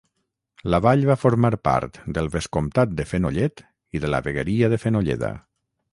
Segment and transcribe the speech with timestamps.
[0.73, 3.65] La vall va formar part del vescomtat de Fenollet
[3.99, 5.35] i de la vegueria de Fenolleda.